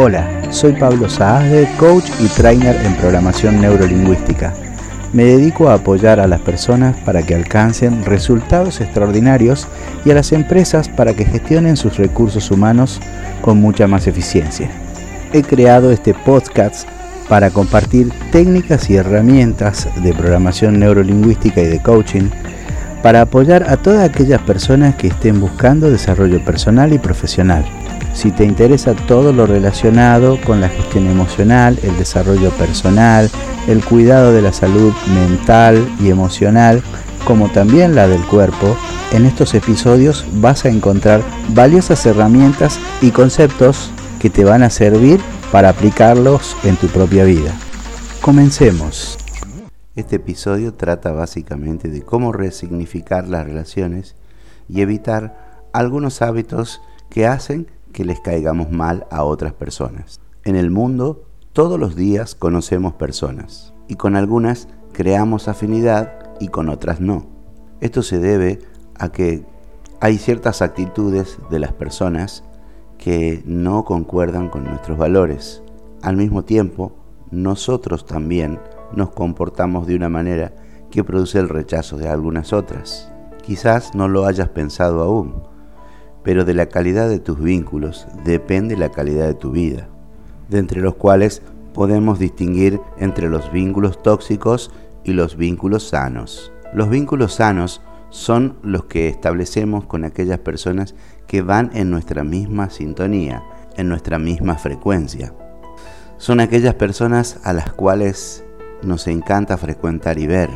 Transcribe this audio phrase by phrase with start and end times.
[0.00, 4.54] Hola, soy Pablo Saazde, coach y trainer en programación neurolingüística.
[5.12, 9.66] Me dedico a apoyar a las personas para que alcancen resultados extraordinarios
[10.04, 13.00] y a las empresas para que gestionen sus recursos humanos
[13.42, 14.70] con mucha más eficiencia.
[15.32, 16.88] He creado este podcast
[17.28, 22.30] para compartir técnicas y herramientas de programación neurolingüística y de coaching
[23.02, 27.64] para apoyar a todas aquellas personas que estén buscando desarrollo personal y profesional.
[28.14, 33.30] Si te interesa todo lo relacionado con la gestión emocional, el desarrollo personal,
[33.68, 36.82] el cuidado de la salud mental y emocional,
[37.24, 38.76] como también la del cuerpo,
[39.12, 45.20] en estos episodios vas a encontrar valiosas herramientas y conceptos que te van a servir
[45.52, 47.54] para aplicarlos en tu propia vida.
[48.20, 49.16] Comencemos.
[49.94, 54.16] Este episodio trata básicamente de cómo resignificar las relaciones
[54.68, 60.20] y evitar algunos hábitos que hacen que les caigamos mal a otras personas.
[60.44, 66.68] En el mundo, todos los días conocemos personas y con algunas creamos afinidad y con
[66.68, 67.26] otras no.
[67.80, 68.58] Esto se debe
[68.98, 69.44] a que
[70.00, 72.44] hay ciertas actitudes de las personas
[73.08, 75.62] que no concuerdan con nuestros valores.
[76.02, 76.92] Al mismo tiempo,
[77.30, 78.58] nosotros también
[78.92, 80.52] nos comportamos de una manera
[80.90, 83.10] que produce el rechazo de algunas otras.
[83.42, 85.36] Quizás no lo hayas pensado aún,
[86.22, 89.88] pero de la calidad de tus vínculos depende la calidad de tu vida,
[90.50, 91.40] de entre los cuales
[91.72, 94.70] podemos distinguir entre los vínculos tóxicos
[95.02, 96.52] y los vínculos sanos.
[96.74, 100.94] Los vínculos sanos son los que establecemos con aquellas personas
[101.28, 103.44] que van en nuestra misma sintonía,
[103.76, 105.32] en nuestra misma frecuencia.
[106.16, 108.44] Son aquellas personas a las cuales
[108.82, 110.50] nos encanta frecuentar y ver,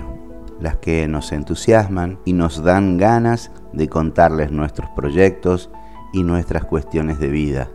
[0.61, 5.71] las que nos entusiasman y nos dan ganas de contarles nuestros proyectos
[6.13, 7.69] y nuestras cuestiones de vida.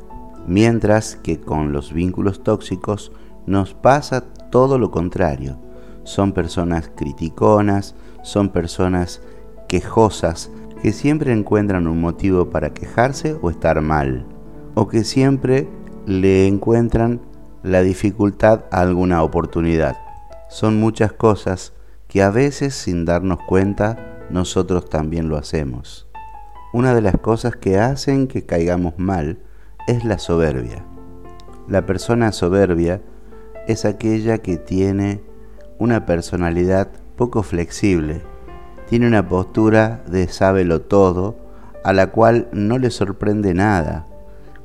[0.47, 3.11] Mientras que con los vínculos tóxicos
[3.45, 5.57] nos pasa todo lo contrario.
[6.03, 9.21] Son personas criticonas, son personas
[9.67, 10.49] quejosas
[10.81, 14.25] que siempre encuentran un motivo para quejarse o estar mal,
[14.75, 15.67] o que siempre
[16.05, 17.21] le encuentran
[17.63, 19.97] la dificultad a alguna oportunidad.
[20.49, 21.73] Son muchas cosas
[22.07, 26.07] que a veces sin darnos cuenta nosotros también lo hacemos.
[26.73, 29.39] Una de las cosas que hacen que caigamos mal
[29.87, 30.85] es la soberbia.
[31.67, 33.01] La persona soberbia
[33.67, 35.21] es aquella que tiene
[35.79, 38.21] una personalidad poco flexible,
[38.89, 41.35] tiene una postura de sábelo todo,
[41.83, 44.05] a la cual no le sorprende nada,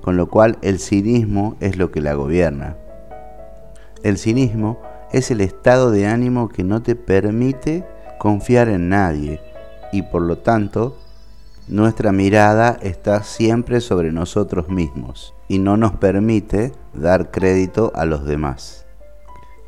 [0.01, 2.77] con lo cual el cinismo es lo que la gobierna.
[4.03, 4.81] El cinismo
[5.13, 7.85] es el estado de ánimo que no te permite
[8.19, 9.41] confiar en nadie
[9.93, 10.97] y por lo tanto
[11.69, 18.25] nuestra mirada está siempre sobre nosotros mismos y no nos permite dar crédito a los
[18.25, 18.87] demás.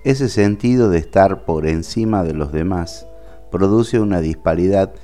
[0.04, 3.06] Ese sentido de estar por encima de los demás
[3.50, 4.94] produce una disparidad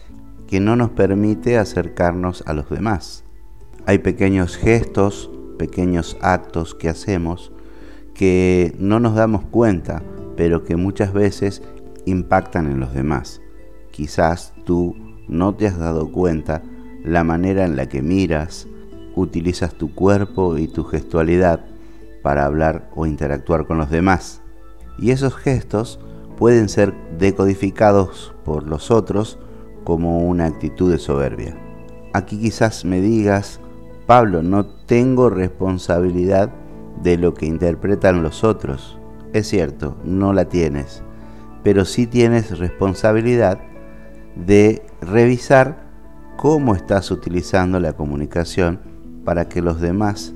[0.46, 3.24] que no nos permite acercarnos a los demás.
[3.86, 7.52] Hay pequeños gestos, pequeños actos que hacemos
[8.20, 10.02] que no nos damos cuenta,
[10.36, 11.62] pero que muchas veces
[12.04, 13.40] impactan en los demás.
[13.92, 14.94] Quizás tú
[15.26, 16.62] no te has dado cuenta
[17.02, 18.68] la manera en la que miras,
[19.16, 21.64] utilizas tu cuerpo y tu gestualidad
[22.22, 24.42] para hablar o interactuar con los demás.
[24.98, 25.98] Y esos gestos
[26.40, 29.38] pueden ser decodificados por los otros
[29.84, 31.54] como una actitud de soberbia.
[32.14, 33.60] Aquí quizás me digas,
[34.06, 36.50] Pablo, no tengo responsabilidad
[37.02, 38.98] de lo que interpretan los otros.
[39.34, 41.02] Es cierto, no la tienes,
[41.62, 43.60] pero sí tienes responsabilidad
[44.34, 45.90] de revisar
[46.38, 48.80] cómo estás utilizando la comunicación
[49.26, 50.32] para que los demás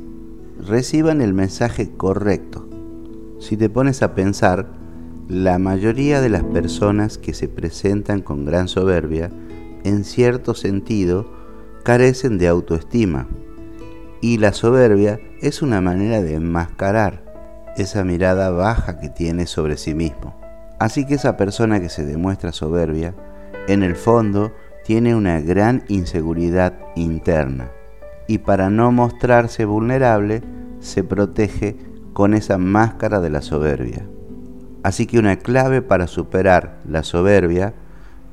[0.61, 2.69] reciban el mensaje correcto.
[3.39, 4.74] Si te pones a pensar,
[5.29, 9.31] la mayoría de las personas que se presentan con gran soberbia,
[9.83, 11.33] en cierto sentido,
[11.83, 13.29] carecen de autoestima.
[14.21, 17.25] Y la soberbia es una manera de enmascarar
[17.77, 20.39] esa mirada baja que tiene sobre sí mismo.
[20.79, 23.15] Así que esa persona que se demuestra soberbia,
[23.67, 24.53] en el fondo
[24.85, 27.71] tiene una gran inseguridad interna
[28.27, 30.43] y para no mostrarse vulnerable
[30.81, 31.77] se protege
[32.13, 34.07] con esa máscara de la soberbia.
[34.85, 37.73] Así que una clave para superar la soberbia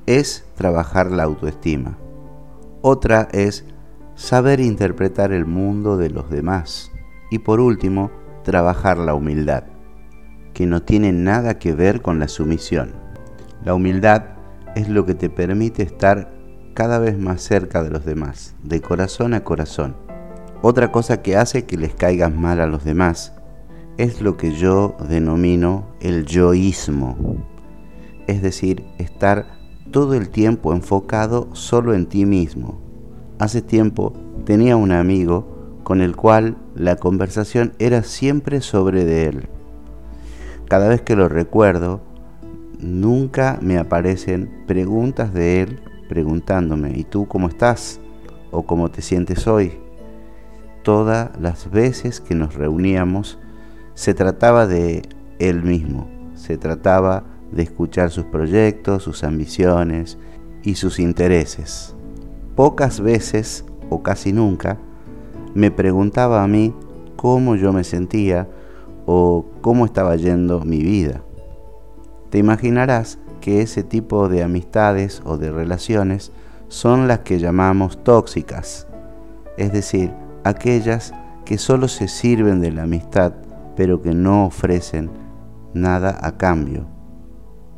[0.06, 1.98] es trabajar la autoestima.
[2.81, 3.63] Otra es
[4.15, 6.92] saber interpretar el mundo de los demás.
[7.31, 8.12] Y por último,
[8.44, 9.63] trabajar la humildad.
[10.53, 12.92] que no tiene nada que ver con la sumisión.
[13.63, 14.24] La humildad
[14.75, 16.33] es lo que te permite estar
[16.74, 19.95] cada vez más cerca de los demás, de corazón a corazón.
[20.62, 23.33] Otra cosa que hace que les caigas mal a los demás
[24.01, 27.15] es lo que yo denomino el yoísmo,
[28.25, 29.45] es decir, estar
[29.92, 32.81] todo el tiempo enfocado solo en ti mismo.
[33.38, 34.13] Hace tiempo
[34.44, 39.50] tenía un amigo con el cual la conversación era siempre sobre de él.
[40.68, 42.01] Cada vez que lo recuerdo,
[42.80, 48.00] nunca me aparecen preguntas de él preguntándome, ¿y tú cómo estás?
[48.50, 49.74] ¿O cómo te sientes hoy?
[50.81, 53.38] Todas las veces que nos reuníamos
[53.93, 55.03] se trataba de
[55.39, 60.17] él mismo, se trataba de escuchar sus proyectos, sus ambiciones
[60.63, 61.95] y sus intereses.
[62.55, 64.77] Pocas veces, o casi nunca,
[65.53, 66.73] me preguntaba a mí
[67.15, 68.47] cómo yo me sentía
[69.05, 71.21] o cómo estaba yendo mi vida.
[72.29, 76.31] Te imaginarás que ese tipo de amistades o de relaciones
[76.67, 78.88] son las que llamamos tóxicas,
[79.57, 83.33] es decir, aquellas que solo se sirven de la amistad
[83.75, 85.09] pero que no ofrecen
[85.73, 86.88] nada a cambio.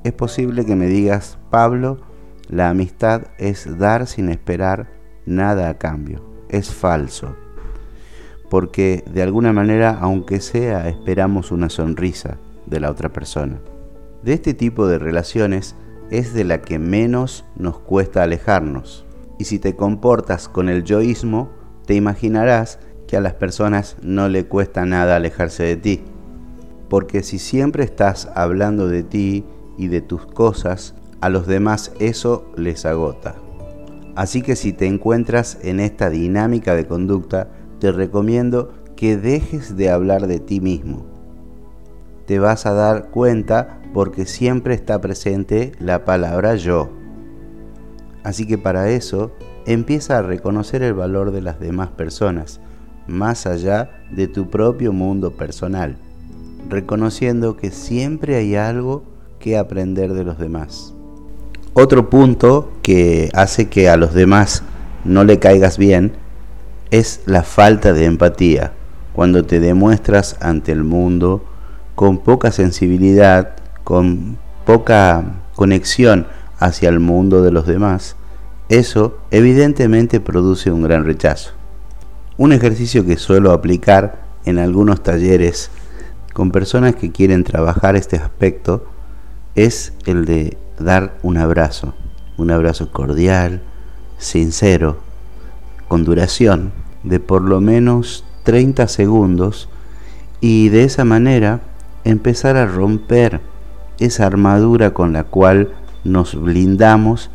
[0.04, 2.00] Es posible que me digas, Pablo,
[2.50, 4.90] la amistad es dar sin esperar
[5.25, 6.24] nada a cambio.
[6.50, 7.36] Es falso.
[8.50, 13.60] Porque de alguna manera, aunque sea, esperamos una sonrisa de la otra persona.
[14.24, 15.75] De este tipo de relaciones
[16.12, 19.06] es de la que menos nos cuesta alejarnos.
[19.39, 21.50] Y si te comportas con el yoísmo,
[21.86, 22.80] te imaginarás
[23.13, 26.01] que a las personas no le cuesta nada alejarse de ti.
[26.89, 29.45] Porque si siempre estás hablando de ti
[29.77, 33.36] y de tus cosas, a los demás eso les agota.
[34.15, 39.92] Así que si te encuentras en esta dinámica de conducta, te recomiendo que dejes de
[39.92, 41.06] hablar de ti mismo.
[42.25, 46.89] Te vas a dar cuenta porque siempre está presente la palabra yo.
[48.24, 49.33] Así que para eso
[49.68, 52.60] empieza a reconocer el valor de las demás personas,
[53.08, 55.98] más allá de tu propio mundo personal,
[56.70, 59.04] reconociendo que siempre hay algo
[59.40, 60.94] que aprender de los demás.
[61.74, 64.64] Otro punto que hace que a los demás
[65.06, 66.14] no le caigas bien
[66.92, 68.74] es la falta de empatía,
[69.14, 71.44] cuando te demuestras ante el mundo
[71.96, 75.24] con poca sensibilidad, con poca
[75.56, 76.28] conexión
[76.60, 78.16] hacia el mundo de los demás,
[78.70, 81.52] eso evidentemente produce un gran rechazo.
[82.36, 85.70] Un ejercicio que suelo aplicar en algunos talleres
[86.34, 88.88] con personas que quieren trabajar este aspecto
[89.54, 91.94] es el de dar un abrazo,
[92.38, 93.62] un abrazo cordial,
[94.18, 94.98] sincero,
[95.88, 96.72] con duración
[97.04, 99.70] de por lo menos 30 segundos
[100.42, 101.62] y de esa manera
[102.04, 103.42] empezar a romper
[104.00, 105.70] esa armadura con la cual
[106.04, 107.30] nos blindamos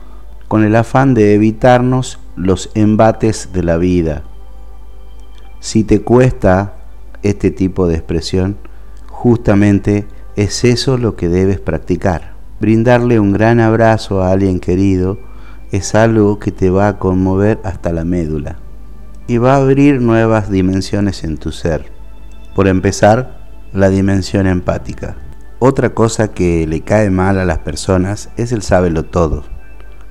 [0.49, 4.25] con el afán de evitarnos los embates de la vida,
[5.61, 6.75] si te cuesta
[7.23, 8.57] este tipo de expresión,
[9.09, 10.07] justamente
[10.37, 12.35] es eso lo que debes practicar.
[12.61, 15.19] Brindarle un gran abrazo a alguien querido
[15.73, 18.59] es algo que te va a conmover hasta la médula
[19.27, 21.93] y va a abrir nuevas dimensiones en tu ser.
[22.55, 23.39] Por empezar,
[23.73, 25.17] la dimensión empática.
[25.59, 29.45] Otra cosa que le cae mal a las personas es el sábelo todo,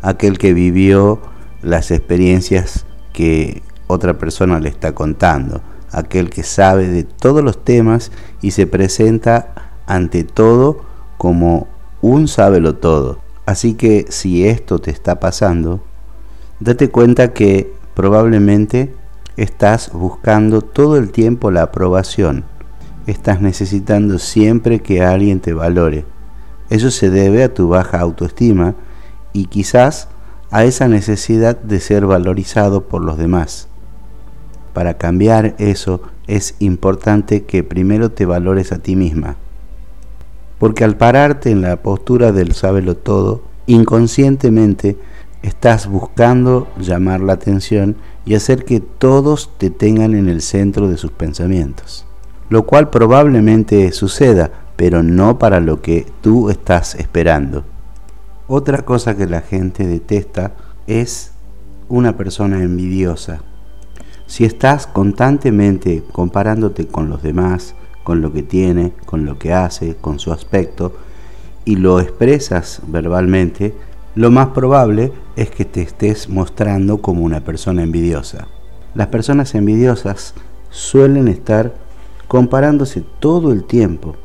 [0.01, 1.21] aquel que vivió
[1.61, 8.11] las experiencias que otra persona le está contando, aquel que sabe de todos los temas
[8.41, 10.81] y se presenta ante todo
[11.17, 11.67] como
[12.01, 13.19] un sábelo todo.
[13.45, 15.81] Así que si esto te está pasando,
[16.59, 18.93] date cuenta que probablemente
[19.37, 22.43] estás buscando todo el tiempo la aprobación.
[23.05, 26.05] Estás necesitando siempre que alguien te valore.
[26.69, 28.75] Eso se debe a tu baja autoestima
[29.31, 30.09] y quizás
[30.51, 33.69] a esa necesidad de ser valorizado por los demás.
[34.77, 39.35] Para cambiar eso es importante que primero te valores a ti misma.
[40.59, 44.95] Porque al pararte en la postura del sábelo todo, inconscientemente
[45.41, 50.97] estás buscando llamar la atención y hacer que todos te tengan en el centro de
[50.97, 52.05] sus pensamientos.
[52.47, 57.65] Lo cual probablemente suceda, pero no para lo que tú estás esperando.
[58.47, 60.53] Otra cosa que la gente detesta
[60.85, 61.31] es
[61.89, 63.41] una persona envidiosa.
[64.27, 69.95] Si estás constantemente comparándote con los demás, con lo que tiene, con lo que hace,
[69.95, 70.93] con su aspecto,
[71.65, 73.73] y lo expresas verbalmente,
[74.15, 78.47] lo más probable es que te estés mostrando como una persona envidiosa.
[78.95, 80.33] Las personas envidiosas
[80.69, 81.73] suelen estar
[82.27, 84.15] comparándose todo el tiempo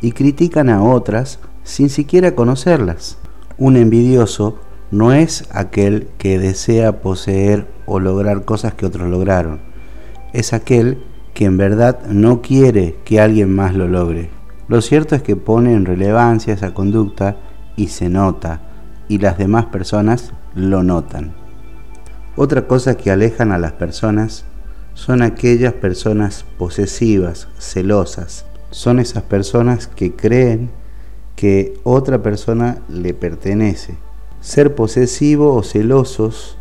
[0.00, 3.18] y critican a otras sin siquiera conocerlas.
[3.58, 4.58] Un envidioso
[4.90, 9.60] no es aquel que desea poseer o lograr cosas que otros lograron,
[10.32, 10.98] es aquel
[11.34, 14.30] que en verdad no quiere que alguien más lo logre.
[14.68, 17.36] Lo cierto es que pone en relevancia esa conducta
[17.76, 18.60] y se nota,
[19.08, 21.34] y las demás personas lo notan.
[22.36, 24.44] Otra cosa que alejan a las personas
[24.94, 28.46] son aquellas personas posesivas, celosas.
[28.70, 30.70] Son esas personas que creen
[31.36, 33.94] que otra persona le pertenece.
[34.40, 36.58] Ser posesivo o celosos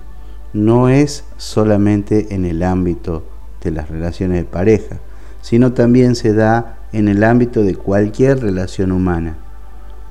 [0.56, 3.24] no es solamente en el ámbito
[3.62, 5.00] de las relaciones de pareja,
[5.42, 9.36] sino también se da en el ámbito de cualquier relación humana.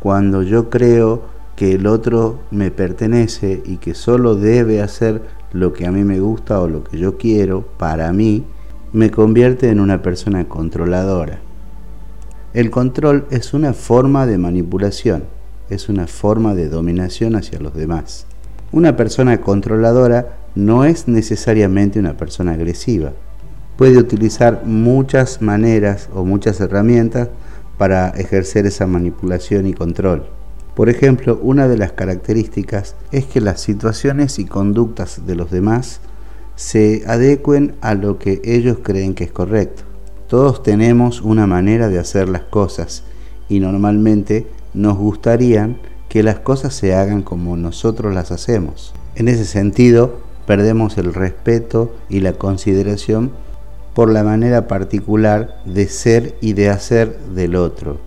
[0.01, 1.23] Cuando yo creo
[1.57, 5.23] que el otro me pertenece y que solo debe hacer
[5.53, 8.45] lo que a mí me gusta o lo que yo quiero para mí,
[8.93, 11.39] me convierte en una persona controladora.
[12.53, 15.25] El control es una forma de manipulación,
[15.71, 18.27] es una forma de dominación hacia los demás.
[18.75, 23.13] Una persona controladora no es necesariamente una persona agresiva.
[23.77, 27.29] Puede utilizar muchas maneras o muchas herramientas
[27.79, 30.27] para ejercer esa manipulación y control.
[30.75, 36.01] Por ejemplo, una de las características es que las situaciones y conductas de los demás
[36.57, 39.85] se adecuen a lo que ellos creen que es correcto.
[40.27, 43.05] Todos tenemos una manera de hacer las cosas
[43.49, 45.77] y normalmente nos gustaría
[46.15, 48.95] que las cosas se hagan como nosotros las hacemos.
[49.17, 53.33] En ese sentido, perdemos el respeto y la consideración
[53.95, 57.99] por la manera particular de ser y de hacer del otro.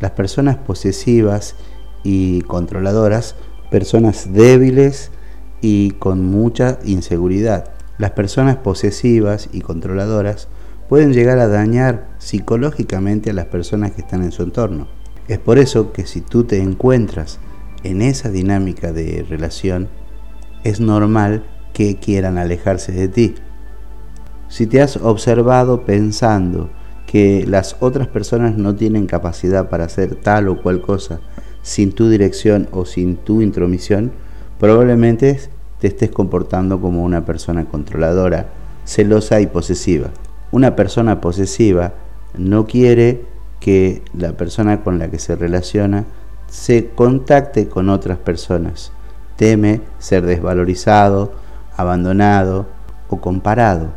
[0.00, 1.54] Las personas posesivas
[2.02, 3.36] y controladoras,
[3.70, 5.12] personas débiles
[5.60, 7.70] y con mucha inseguridad.
[7.96, 10.48] Las personas posesivas y controladoras
[10.88, 14.88] pueden llegar a dañar psicológicamente a las personas que están en su entorno.
[15.28, 17.38] Es por eso que si tú te encuentras
[17.82, 19.88] en esa dinámica de relación,
[20.64, 23.34] es normal que quieran alejarse de ti.
[24.48, 26.70] Si te has observado pensando
[27.06, 31.20] que las otras personas no tienen capacidad para hacer tal o cual cosa
[31.62, 34.12] sin tu dirección o sin tu intromisión,
[34.58, 35.40] probablemente
[35.80, 38.48] te estés comportando como una persona controladora,
[38.84, 40.10] celosa y posesiva.
[40.52, 41.94] Una persona posesiva
[42.38, 43.24] no quiere
[43.60, 46.04] que la persona con la que se relaciona
[46.48, 48.92] se contacte con otras personas.
[49.36, 51.32] Teme ser desvalorizado,
[51.76, 52.66] abandonado
[53.08, 53.88] o comparado.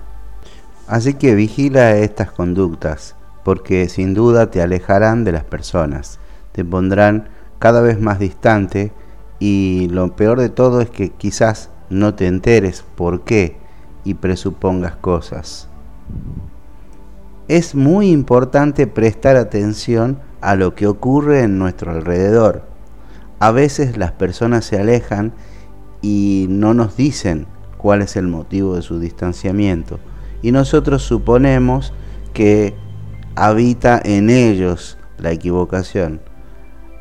[0.87, 6.19] Así que vigila estas conductas, porque sin duda te alejarán de las personas,
[6.51, 8.91] te pondrán cada vez más distante
[9.39, 13.57] y lo peor de todo es que quizás no te enteres por qué
[14.03, 15.67] y presupongas cosas.
[17.49, 22.61] Es muy importante prestar atención a lo que ocurre en nuestro alrededor.
[23.39, 25.33] A veces las personas se alejan
[25.99, 27.47] y no nos dicen
[27.79, 29.99] cuál es el motivo de su distanciamiento.
[30.43, 31.91] Y nosotros suponemos
[32.35, 32.75] que
[33.35, 36.21] habita en ellos la equivocación.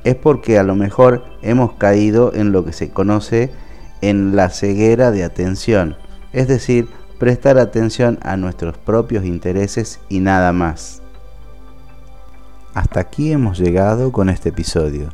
[0.03, 3.51] Es porque a lo mejor hemos caído en lo que se conoce
[4.01, 5.99] en la ceguera de atención,
[6.33, 6.89] es decir,
[7.19, 11.03] prestar atención a nuestros propios intereses y nada más.
[12.75, 15.09] Hasta aquí hemos llegado con este episodio.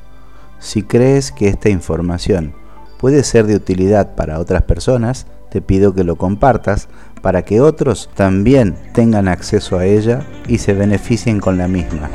[0.59, 2.55] Si crees que esta información
[2.99, 6.89] puede ser de utilidad para otras personas, te pido que lo compartas
[7.23, 12.11] para que otros también tengan acceso a ella y se beneficien con la misma.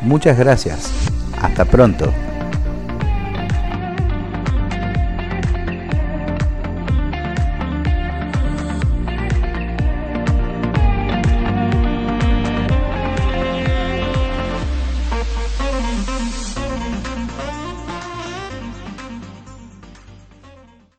[0.00, 0.90] Muchas gracias.
[1.40, 2.12] Hasta pronto.